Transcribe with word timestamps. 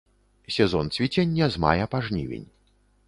Сезон 0.55 0.89
цвіцення 0.95 1.47
з 1.57 1.61
мая 1.67 1.85
па 1.93 2.01
жнівень. 2.09 2.47